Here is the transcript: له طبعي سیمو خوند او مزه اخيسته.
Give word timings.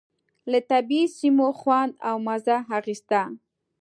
له 0.51 0.59
طبعي 0.71 1.03
سیمو 1.17 1.47
خوند 1.59 1.91
او 2.07 2.15
مزه 2.27 2.57
اخيسته. 2.77 3.21